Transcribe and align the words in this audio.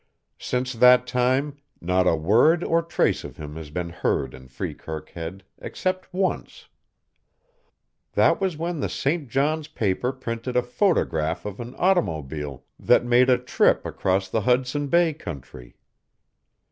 Since 0.39 0.73
that 0.73 1.05
time 1.05 1.57
not 1.79 2.07
a 2.07 2.15
word 2.15 2.63
or 2.63 2.81
trace 2.81 3.23
of 3.23 3.37
him 3.37 3.55
had 3.55 3.71
been 3.71 3.89
heard 3.91 4.33
in 4.33 4.47
Freekirk 4.47 5.09
Head 5.09 5.43
except 5.59 6.11
once. 6.11 6.67
That 8.13 8.41
was 8.41 8.57
when 8.57 8.79
the 8.79 8.89
St. 8.89 9.29
John's 9.29 9.67
paper 9.67 10.11
printed 10.11 10.57
a 10.57 10.63
photograph 10.63 11.45
of 11.45 11.59
an 11.59 11.75
automobile 11.77 12.65
that 12.79 13.05
made 13.05 13.29
a 13.29 13.37
trip 13.37 13.85
across 13.85 14.27
the 14.27 14.41
Hudson 14.41 14.87
Bay 14.87 15.13
country. 15.13 15.75